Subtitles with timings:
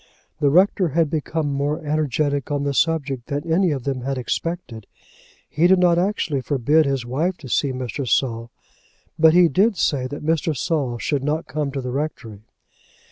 [0.39, 4.87] The rector had become more energetic on the subject than any of them had expected.
[5.47, 8.07] He did not actually forbid his wife to see Mr.
[8.07, 8.49] Saul,
[9.19, 10.57] but he did say that Mr.
[10.57, 12.41] Saul should not come to the rectory.